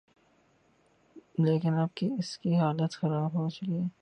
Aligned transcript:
لیکن 1.39 1.73
اب 1.73 1.89
اس 2.19 2.37
کی 2.37 2.55
حالت 2.55 2.91
خراب 2.93 3.33
ہو 3.33 3.49
چکی 3.49 3.75
ہے۔ 3.75 3.87